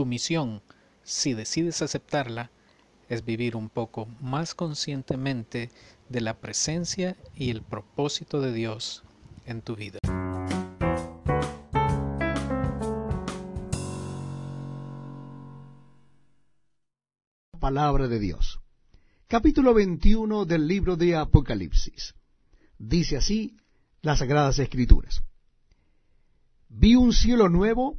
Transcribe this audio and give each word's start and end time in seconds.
Tu 0.00 0.06
misión, 0.06 0.62
si 1.02 1.34
decides 1.34 1.82
aceptarla, 1.82 2.50
es 3.10 3.22
vivir 3.22 3.54
un 3.54 3.68
poco 3.68 4.06
más 4.18 4.54
conscientemente 4.54 5.70
de 6.08 6.22
la 6.22 6.40
presencia 6.40 7.18
y 7.34 7.50
el 7.50 7.60
propósito 7.60 8.40
de 8.40 8.54
Dios 8.54 9.04
en 9.44 9.60
tu 9.60 9.76
vida. 9.76 9.98
Palabra 17.58 18.08
de 18.08 18.18
Dios. 18.20 18.58
Capítulo 19.26 19.74
21 19.74 20.46
del 20.46 20.66
libro 20.66 20.96
de 20.96 21.14
Apocalipsis. 21.14 22.14
Dice 22.78 23.18
así 23.18 23.58
las 24.00 24.20
Sagradas 24.20 24.58
Escrituras. 24.60 25.22
Vi 26.70 26.94
un 26.94 27.12
cielo 27.12 27.50
nuevo 27.50 27.98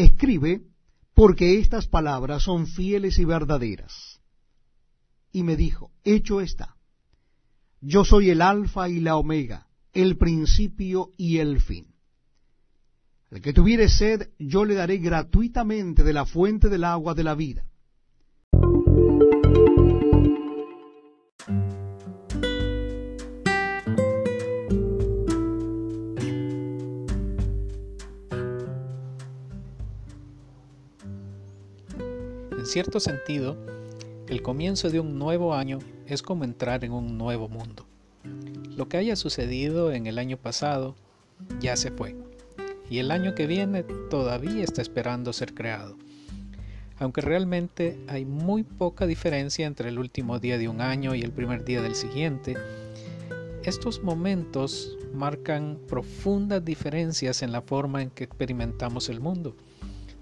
Escribe, 0.00 0.62
porque 1.12 1.58
estas 1.58 1.86
palabras 1.86 2.44
son 2.44 2.66
fieles 2.66 3.18
y 3.18 3.26
verdaderas. 3.26 4.22
Y 5.30 5.42
me 5.42 5.56
dijo, 5.56 5.90
hecho 6.04 6.40
está. 6.40 6.76
Yo 7.82 8.06
soy 8.06 8.30
el 8.30 8.40
alfa 8.40 8.88
y 8.88 9.00
la 9.00 9.16
omega, 9.16 9.66
el 9.92 10.16
principio 10.16 11.10
y 11.18 11.36
el 11.36 11.60
fin. 11.60 11.86
El 13.30 13.42
que 13.42 13.52
tuviere 13.52 13.90
sed, 13.90 14.30
yo 14.38 14.64
le 14.64 14.74
daré 14.74 14.96
gratuitamente 14.96 16.02
de 16.02 16.14
la 16.14 16.24
fuente 16.24 16.70
del 16.70 16.84
agua 16.84 17.12
de 17.12 17.24
la 17.24 17.34
vida. 17.34 17.66
Cierto 32.70 33.00
sentido, 33.00 33.56
el 34.28 34.42
comienzo 34.42 34.90
de 34.90 35.00
un 35.00 35.18
nuevo 35.18 35.54
año 35.54 35.80
es 36.06 36.22
como 36.22 36.44
entrar 36.44 36.84
en 36.84 36.92
un 36.92 37.18
nuevo 37.18 37.48
mundo. 37.48 37.84
Lo 38.76 38.88
que 38.88 38.96
haya 38.96 39.16
sucedido 39.16 39.90
en 39.90 40.06
el 40.06 40.20
año 40.20 40.36
pasado 40.36 40.94
ya 41.58 41.76
se 41.76 41.90
fue, 41.90 42.14
y 42.88 42.98
el 42.98 43.10
año 43.10 43.34
que 43.34 43.48
viene 43.48 43.82
todavía 44.08 44.62
está 44.62 44.82
esperando 44.82 45.32
ser 45.32 45.52
creado. 45.52 45.96
Aunque 47.00 47.22
realmente 47.22 47.98
hay 48.06 48.24
muy 48.24 48.62
poca 48.62 49.04
diferencia 49.04 49.66
entre 49.66 49.88
el 49.88 49.98
último 49.98 50.38
día 50.38 50.56
de 50.56 50.68
un 50.68 50.80
año 50.80 51.16
y 51.16 51.22
el 51.22 51.32
primer 51.32 51.64
día 51.64 51.82
del 51.82 51.96
siguiente, 51.96 52.54
estos 53.64 54.04
momentos 54.04 54.96
marcan 55.12 55.76
profundas 55.88 56.64
diferencias 56.64 57.42
en 57.42 57.50
la 57.50 57.62
forma 57.62 58.00
en 58.00 58.10
que 58.10 58.22
experimentamos 58.22 59.08
el 59.08 59.18
mundo. 59.18 59.56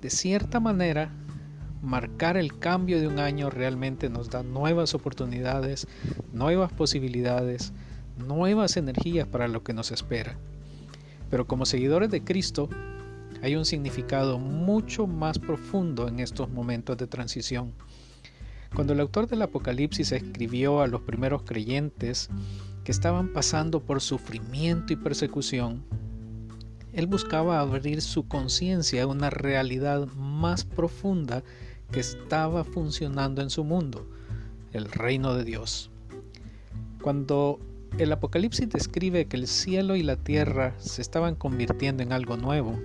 De 0.00 0.08
cierta 0.08 0.58
manera, 0.58 1.12
marcar 1.82 2.36
el 2.36 2.58
cambio 2.58 3.00
de 3.00 3.06
un 3.06 3.18
año 3.18 3.50
realmente 3.50 4.08
nos 4.10 4.30
da 4.30 4.42
nuevas 4.42 4.94
oportunidades, 4.94 5.86
nuevas 6.32 6.72
posibilidades, 6.72 7.72
nuevas 8.18 8.76
energías 8.76 9.26
para 9.26 9.48
lo 9.48 9.62
que 9.62 9.72
nos 9.72 9.90
espera. 9.90 10.36
Pero 11.30 11.46
como 11.46 11.64
seguidores 11.64 12.10
de 12.10 12.22
Cristo, 12.22 12.68
hay 13.42 13.56
un 13.56 13.64
significado 13.64 14.38
mucho 14.38 15.06
más 15.06 15.38
profundo 15.38 16.08
en 16.08 16.20
estos 16.20 16.50
momentos 16.50 16.96
de 16.98 17.06
transición. 17.06 17.72
Cuando 18.74 18.92
el 18.92 19.00
autor 19.00 19.26
del 19.26 19.42
Apocalipsis 19.42 20.12
escribió 20.12 20.80
a 20.80 20.86
los 20.86 21.00
primeros 21.02 21.42
creyentes 21.42 22.28
que 22.84 22.92
estaban 22.92 23.32
pasando 23.32 23.80
por 23.80 24.00
sufrimiento 24.00 24.92
y 24.92 24.96
persecución, 24.96 25.84
él 26.92 27.06
buscaba 27.06 27.60
abrir 27.60 28.02
su 28.02 28.26
conciencia 28.26 29.04
a 29.04 29.06
una 29.06 29.30
realidad 29.30 30.06
más 30.16 30.64
profunda 30.64 31.42
que 31.90 32.00
estaba 32.00 32.64
funcionando 32.64 33.42
en 33.42 33.50
su 33.50 33.64
mundo, 33.64 34.06
el 34.72 34.90
reino 34.90 35.34
de 35.34 35.44
Dios. 35.44 35.90
Cuando 37.02 37.58
el 37.98 38.12
Apocalipsis 38.12 38.68
describe 38.68 39.26
que 39.26 39.36
el 39.36 39.46
cielo 39.46 39.96
y 39.96 40.02
la 40.02 40.16
tierra 40.16 40.74
se 40.78 41.02
estaban 41.02 41.34
convirtiendo 41.34 42.02
en 42.02 42.12
algo 42.12 42.36
nuevo, 42.36 42.78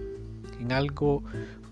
en 0.60 0.72
algo 0.72 1.24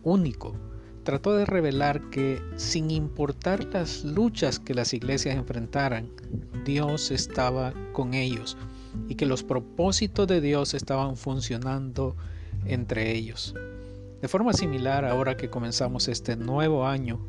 único, 0.04 0.56
trató 1.04 1.36
de 1.36 1.46
revelar 1.46 2.10
que 2.10 2.42
sin 2.56 2.92
importar 2.92 3.66
las 3.74 4.04
luchas 4.04 4.60
que 4.60 4.74
las 4.74 4.94
iglesias 4.94 5.36
enfrentaran, 5.36 6.10
Dios 6.66 7.12
estaba 7.12 7.74
con 7.92 8.14
ellos 8.14 8.58
y 9.10 9.16
que 9.16 9.26
los 9.26 9.44
propósitos 9.44 10.28
de 10.28 10.40
Dios 10.40 10.74
estaban 10.74 11.18
funcionando 11.18 12.16
entre 12.66 13.12
ellos. 13.12 13.54
De 14.24 14.30
forma 14.30 14.54
similar, 14.54 15.04
ahora 15.04 15.36
que 15.36 15.50
comenzamos 15.50 16.08
este 16.08 16.38
nuevo 16.38 16.88
año, 16.88 17.20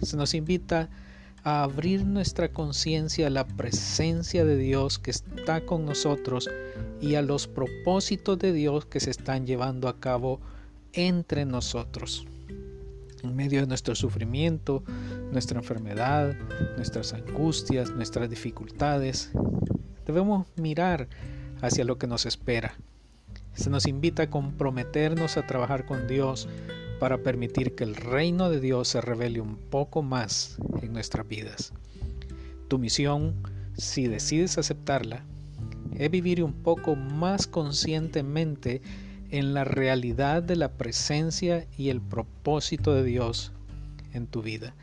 se 0.00 0.16
nos 0.16 0.32
invita 0.32 0.88
a 1.44 1.62
abrir 1.62 2.06
nuestra 2.06 2.52
conciencia 2.52 3.26
a 3.26 3.30
la 3.30 3.46
presencia 3.46 4.46
de 4.46 4.56
Dios 4.56 4.98
que 4.98 5.10
está 5.10 5.66
con 5.66 5.84
nosotros 5.84 6.48
y 7.02 7.16
a 7.16 7.20
los 7.20 7.48
propósitos 7.48 8.38
de 8.38 8.54
Dios 8.54 8.86
que 8.86 8.98
se 8.98 9.10
están 9.10 9.46
llevando 9.46 9.88
a 9.88 10.00
cabo 10.00 10.40
entre 10.94 11.44
nosotros. 11.44 12.26
En 13.22 13.36
medio 13.36 13.60
de 13.60 13.66
nuestro 13.66 13.94
sufrimiento, 13.94 14.82
nuestra 15.30 15.58
enfermedad, 15.58 16.34
nuestras 16.76 17.12
angustias, 17.12 17.90
nuestras 17.90 18.30
dificultades, 18.30 19.32
debemos 20.06 20.46
mirar 20.56 21.08
hacia 21.60 21.84
lo 21.84 21.98
que 21.98 22.06
nos 22.06 22.24
espera 22.24 22.74
se 23.58 23.70
nos 23.70 23.86
invita 23.88 24.22
a 24.22 24.30
comprometernos 24.30 25.36
a 25.36 25.44
trabajar 25.44 25.84
con 25.84 26.06
Dios 26.06 26.48
para 27.00 27.18
permitir 27.18 27.74
que 27.74 27.82
el 27.82 27.96
reino 27.96 28.50
de 28.50 28.60
Dios 28.60 28.86
se 28.86 29.00
revele 29.00 29.40
un 29.40 29.56
poco 29.56 30.02
más 30.02 30.58
en 30.80 30.92
nuestras 30.92 31.26
vidas. 31.26 31.72
Tu 32.68 32.78
misión, 32.78 33.34
si 33.76 34.06
decides 34.06 34.58
aceptarla, 34.58 35.24
es 35.96 36.08
vivir 36.08 36.44
un 36.44 36.52
poco 36.52 36.94
más 36.94 37.48
conscientemente 37.48 38.80
en 39.30 39.54
la 39.54 39.64
realidad 39.64 40.40
de 40.40 40.54
la 40.54 40.70
presencia 40.72 41.66
y 41.76 41.88
el 41.88 42.00
propósito 42.00 42.94
de 42.94 43.02
Dios 43.02 43.52
en 44.12 44.28
tu 44.28 44.40
vida. 44.40 44.76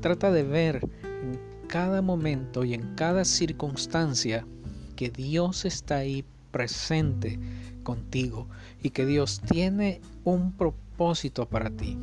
Trata 0.00 0.30
de 0.30 0.44
ver 0.44 0.88
en 1.02 1.40
cada 1.66 2.02
momento 2.02 2.64
y 2.64 2.74
en 2.74 2.94
cada 2.94 3.24
circunstancia 3.24 4.46
que 4.94 5.10
Dios 5.10 5.64
está 5.64 5.96
ahí 5.96 6.24
presente 6.52 7.40
contigo 7.82 8.46
y 8.82 8.90
que 8.90 9.06
Dios 9.06 9.40
tiene 9.40 10.00
un 10.24 10.52
propósito 10.52 11.48
para 11.48 11.70
ti. 11.70 11.98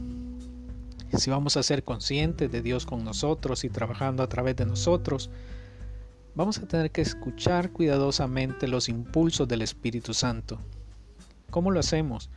Si 1.14 1.30
vamos 1.30 1.58
a 1.58 1.64
ser 1.64 1.84
conscientes 1.84 2.52
de 2.52 2.62
Dios 2.62 2.86
con 2.86 3.04
nosotros 3.04 3.64
y 3.64 3.70
trabajando 3.70 4.22
a 4.22 4.30
través 4.30 4.56
de 4.58 4.66
nosotros, 4.66 5.30
vamos 6.36 6.60
a 6.60 6.68
tener 6.68 6.92
que 6.92 7.02
escuchar 7.02 7.72
cuidadosamente 7.72 8.68
los 8.68 8.90
impulsos 8.90 9.48
del 9.48 9.62
Espíritu 9.62 10.14
Santo. 10.14 10.60
¿Cómo 11.50 11.72
lo 11.72 11.80
hacemos? 11.80 12.30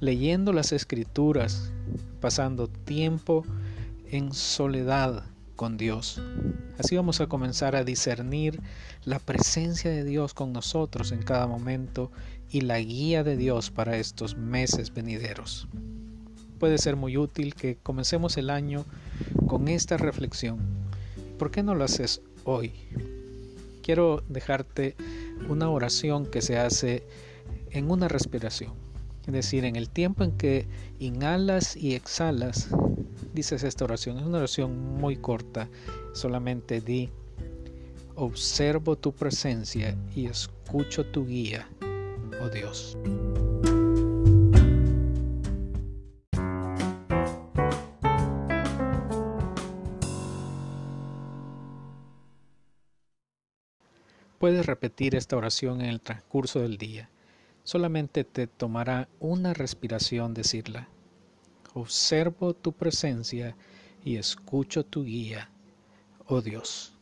Leyendo 0.00 0.52
las 0.52 0.72
escrituras, 0.72 1.72
pasando 2.20 2.66
tiempo 2.68 3.44
en 4.10 4.32
soledad 4.32 5.24
con 5.56 5.76
Dios. 5.76 6.22
Así 6.78 6.94
vamos 6.94 7.20
a 7.20 7.26
comenzar 7.26 7.74
a 7.74 7.84
discernir 7.84 8.60
la 9.04 9.18
presencia 9.18 9.90
de 9.90 10.04
Dios 10.04 10.34
con 10.34 10.52
nosotros 10.52 11.10
en 11.10 11.22
cada 11.22 11.46
momento 11.46 12.12
y 12.50 12.60
la 12.60 12.78
guía 12.78 13.24
de 13.24 13.36
Dios 13.36 13.70
para 13.70 13.96
estos 13.96 14.36
meses 14.36 14.94
venideros. 14.94 15.66
puede 16.58 16.78
ser 16.78 16.96
muy 16.96 17.18
útil 17.18 17.54
que 17.54 17.76
comencemos 17.82 18.36
el 18.36 18.48
año 18.48 18.84
con 19.46 19.68
esta 19.68 19.96
reflexión. 19.96 20.58
¿Por 21.38 21.50
qué 21.50 21.62
no 21.62 21.74
lo 21.74 21.84
haces 21.84 22.22
hoy? 22.44 22.72
Quiero 23.82 24.22
dejarte 24.28 24.96
una 25.48 25.68
oración 25.68 26.26
que 26.26 26.40
se 26.40 26.58
hace 26.58 27.02
en 27.70 27.90
una 27.90 28.08
respiración. 28.08 28.85
Es 29.26 29.32
decir, 29.32 29.64
en 29.64 29.74
el 29.76 29.88
tiempo 29.88 30.22
en 30.22 30.32
que 30.32 30.68
inhalas 31.00 31.76
y 31.76 31.94
exhalas, 31.94 32.68
dices 33.34 33.64
esta 33.64 33.84
oración. 33.84 34.18
Es 34.18 34.24
una 34.24 34.38
oración 34.38 34.96
muy 34.98 35.16
corta. 35.16 35.68
Solamente 36.14 36.80
di, 36.80 37.10
observo 38.14 38.96
tu 38.96 39.12
presencia 39.12 39.96
y 40.14 40.26
escucho 40.26 41.04
tu 41.06 41.26
guía, 41.26 41.68
oh 42.40 42.48
Dios. 42.48 42.96
Puedes 54.38 54.66
repetir 54.66 55.16
esta 55.16 55.36
oración 55.36 55.80
en 55.80 55.88
el 55.88 56.00
transcurso 56.00 56.60
del 56.60 56.76
día. 56.78 57.10
Solamente 57.66 58.22
te 58.22 58.46
tomará 58.46 59.08
una 59.18 59.52
respiración 59.52 60.34
decirla. 60.34 60.88
Observo 61.74 62.54
tu 62.54 62.70
presencia 62.70 63.56
y 64.04 64.18
escucho 64.18 64.86
tu 64.86 65.02
guía, 65.02 65.50
oh 66.28 66.42
Dios. 66.42 66.95